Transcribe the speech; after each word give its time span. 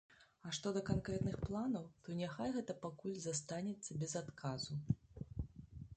А 0.45 0.53
што 0.57 0.71
да 0.77 0.81
канкрэтных 0.89 1.35
планаў, 1.49 1.85
то 2.07 2.17
няхай 2.21 2.49
гэта 2.57 2.77
пакуль 2.89 3.15
застанецца 3.27 4.01
без 4.05 4.19
адказу. 4.23 4.83